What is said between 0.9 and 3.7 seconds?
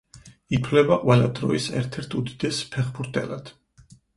ყველა დროის ერთ-ერთ უდიდეს ფეხბურთელად.